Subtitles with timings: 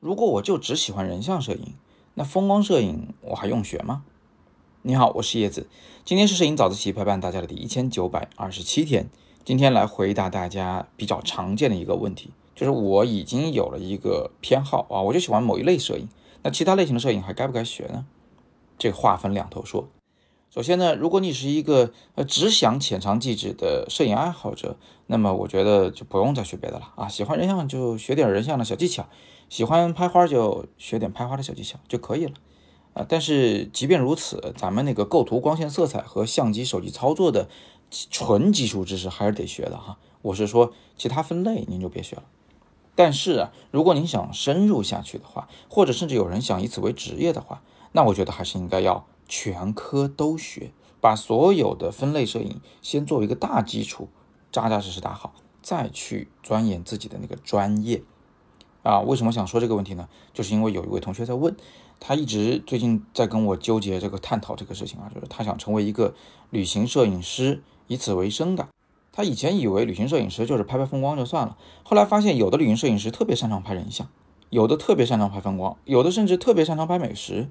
[0.00, 1.74] 如果我就只喜欢人像摄影，
[2.14, 4.04] 那风光摄影我还用学吗？
[4.82, 5.66] 你好，我是叶子，
[6.04, 9.08] 今天是摄影早自习陪伴大家的第一千九百二十七天。
[9.44, 16.08] 今天来回答大家比较常见的一个问题，就是我已经有了一个偏好啊，我就喜欢某一类摄影，
[16.42, 18.06] 那其他类型的摄影还该不该学呢？
[18.78, 19.88] 这话分两头说。
[20.54, 24.76] 首先呢，如果你是一个呃只想浅尝即止的摄影爱好者，
[25.08, 29.08] 那么我觉得就不用再学别的了啊，喜欢人像就学点人像的小技巧。
[29.48, 32.34] 喜欢拍花就学点拍花的小技巧就可以了，
[32.92, 37.48] 啊，但是即便如此，咱们那个构图、光线、色彩和相机、手机操作的
[37.90, 39.98] 纯基础知识还是得学的哈。
[40.22, 42.22] 我是说，其他分类您就别学了。
[42.94, 49.04] 但是啊，如果您想深入下去的话，或者甚至有人想以此为职业的话，那我觉得还是应该要
[49.36, 50.70] 全科都学，
[51.00, 54.08] 把所有的分类摄影先作为一个大基础，
[54.52, 58.04] 扎扎实实打好，再去钻研自己的那个专业。
[58.84, 60.08] 啊，为什么想说这个问题呢？
[60.32, 61.56] 就是因为有一位同学在问，
[61.98, 66.14] 他一直最近在跟我纠结这个探讨这个事情啊，就是他想成为一个
[66.50, 68.68] 旅行摄影师，以此为生的。
[69.10, 74.06] 他以前以为旅行摄影师就是拍拍风光就算了，后来发现有的旅行摄影师特别擅长拍人像，
[74.50, 77.48] 有的特别擅长拍风光，有的甚至特别擅长拍美食。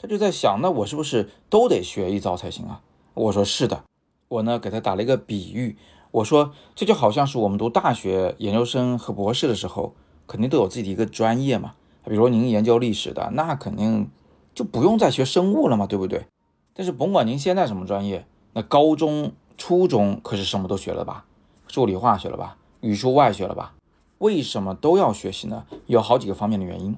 [0.00, 2.80] 他就在想，那我是不是都得学一遭才行啊？
[3.14, 3.84] 我说是的，
[4.28, 5.76] 我呢给他打了一个比喻，
[6.10, 9.94] 我说这就好像是我们读大学、研究生和博士的时候。
[10.26, 14.08] 肯定都有自己的一个专业嘛，比如您研究历史的，那肯定
[14.54, 16.24] 就不用再学生物了嘛，对不对？
[16.72, 21.24] 但是甭管您现在什么专业，那高中、初中可是什么都学了吧？
[21.66, 22.56] 数理化学了吧？
[22.80, 23.74] 语数外学了吧？
[24.18, 25.64] 为什么都要学习呢？
[25.86, 26.96] 有好几个方面的原因。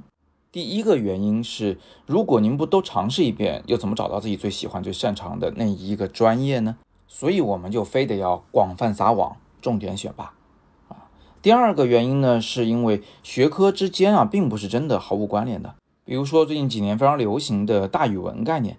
[0.53, 6.77] 第一个原因是，如果您不都尝试一遍，又怎么找到自己最喜欢、最擅长的那一个专业呢？
[7.08, 10.34] 所以我们就非得要广泛撒网，重点选拔
[10.91, 11.08] 啊。
[11.41, 15.75] 第二个原因呢，是因为学科之间啊，并不是真的毫无关联的。
[16.05, 18.77] 比如说最近几年非常流行的大语文概念，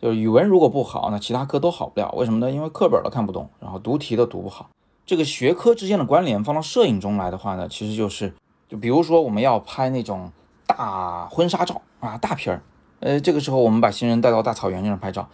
[0.00, 2.12] 就是语文如果不好，那其他科都好不了。
[2.16, 2.52] 为什么呢？
[2.52, 4.70] 因为课本都看不懂，然后读题都读不好。
[5.04, 8.32] 这个学科之间的关联放到摄影中来的话呢，其实就是，
[8.68, 10.30] 就比如说我们要拍那种
[10.66, 12.62] 大婚纱照啊，大片儿，
[13.00, 15.28] 呃，这个时候我们把新人带到大草原上拍照。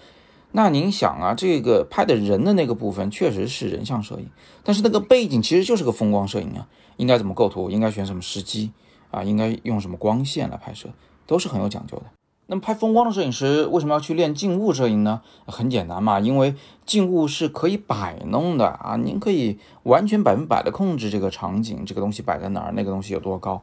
[0.53, 4.29] 那您想啊，这个拍的人的那个部分确实是人像摄影，
[4.63, 6.69] 但是那个背景其实就是个风光摄影啊。
[6.99, 7.71] 应该怎么构图？
[7.71, 8.71] 应该选什么时机
[9.11, 9.23] 啊？
[9.25, 10.91] 应该用什么光线来拍摄，
[11.27, 12.05] 都是很有讲究的。
[12.47, 15.23] 那么拍风光的摄影师为什么要去练静物摄影呢？
[15.47, 16.55] 很简单嘛，因为
[16.85, 23.63] 静物是可以摆弄的啊，您可以完全百分百的控制这个场景，这个东西摆在哪儿，那个东西有多高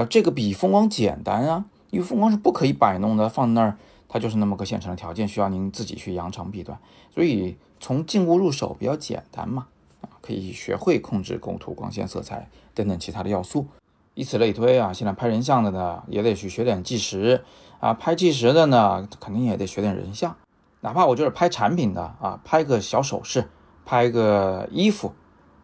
[0.00, 0.06] 啊？
[0.08, 3.76] 这个比风光简单啊，因为风光是不可以摆弄的，放那儿。
[4.08, 6.78] 它就是那么个现成的条件，需要您自己去扬长避短，
[7.12, 9.66] 所以从静物入手比较简单嘛，
[10.00, 13.66] 啊，可以学会控制构图、光线、色彩等等其他的要素，
[14.14, 14.92] 以此类推啊。
[14.92, 17.42] 现在拍人像的呢，也得去学点纪实
[17.80, 20.36] 啊，拍纪实的呢，肯定也得学点人像，
[20.82, 23.48] 哪怕我就是拍产品的啊，拍个小首饰，
[23.84, 25.12] 拍个衣服，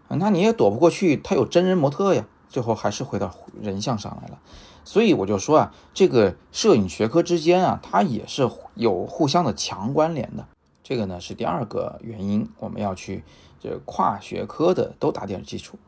[0.09, 4.39] 那你也躲不过去，它有真人模特呀，最后还是回到人像上来了。
[4.85, 10.47] 所以我就说啊，这个摄影学科之间啊，它也是有互相的强关联的。
[10.83, 13.25] 这个呢是第二个原因，我们要去
[13.59, 15.79] 这跨学科的都打点基础。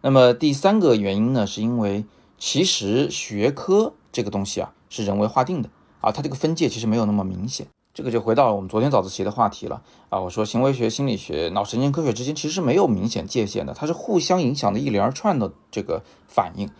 [0.00, 2.06] 那么第三个原因呢，是因为
[2.38, 5.68] 其实学科这个东西啊是人为划定的
[6.00, 7.66] 啊，它这个分界其实没有那么明显。
[7.98, 16.70] 这个就回到了我们昨天早自习的话题了啊，我说行为学、心理学、脑神经科学之间其实没有明显界限的，它是互相影响的一连串的这个反应。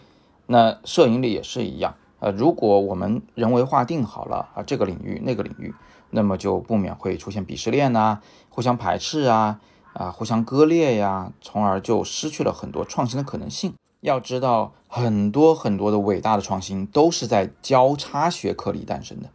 [0.46, 5.74] 那摄影里也是一样，呃，如果我们人为划定好了啊这个领域那个领域，
[6.10, 9.58] 那么就不免会出现鄙视链呐，互相排斥啊，
[9.94, 13.74] 啊，互相割裂呀，从而就失去了很多创新的可能性。
[14.02, 19.28] 要知道，很多很多的伟大的创新都是在交叉学科里诞生的。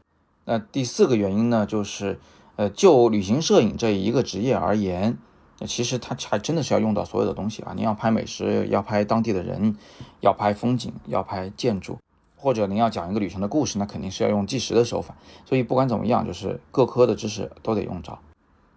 [0.46, 2.20] 那第四个原因呢，就是
[2.56, 5.18] 呃，就旅行摄影这一个职业而言。
[5.66, 7.72] 其实它还真的是要用到所有的东西啊！
[7.74, 9.78] 您要拍美食，要拍当地的人，
[10.20, 12.00] 要拍风景，要拍建筑，
[12.36, 15.16] 或者您要讲一个旅程的故事，那肯定是要用纪实的手法。
[15.46, 18.20] 所以不管怎么样，就是各科的知识都得用着。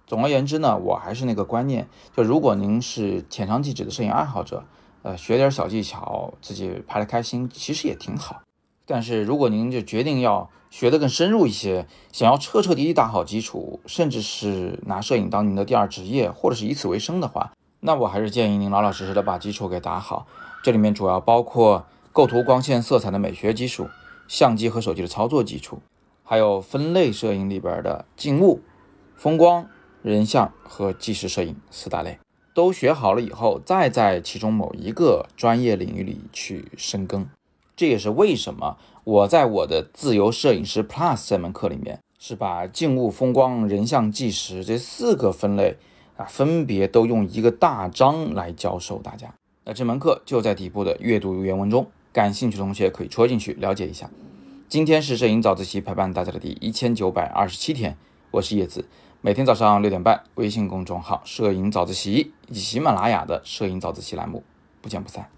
[0.06, 4.62] 总而言之呢，我还是那个观念，就如果您是浅尝即止的摄影爱好者，
[5.02, 8.43] 呃，学点小技巧，自己拍的开心，其实也挺好。
[8.87, 20.27] 但是如果您就决定要学得更深入一些，想要彻彻底底打好基础，甚至是拿摄影当您的第二职业，或者是以此为生的话，那我还是建议您老老实实的把基础给打好。
[20.62, 23.88] 这里面主要包括构图、光线、色彩的美学基础，
[24.29, 25.81] 相机和手机的操作基础，
[26.23, 28.61] 还有分类摄影里边的静物、
[29.17, 29.67] 风光、
[30.03, 32.19] 人像和纪实摄影四大类。
[32.55, 37.29] 都学好了以后，再在其中某一个专业领域里去深耕。
[37.76, 45.76] 这也是为什么我在我的自由摄影师 Plus 这门课里面，是把静物、风光、人像、纪实这四个分类
[46.17, 49.34] 啊，分别都用一个大章来教授大家。
[49.64, 54.11] 那这门课就在底部的阅读原文中，感兴趣的同学可以戳进去了解一下。
[54.69, 57.99] 今天是摄影早自习陪伴大家的第一千九百二十七天，
[58.31, 58.88] 我是叶子。
[59.20, 64.43] 每天早上六点半，微信公众号“摄影早自习”以及喜马拉雅的“摄影早自习”栏目，
[64.81, 65.28] 不见不散。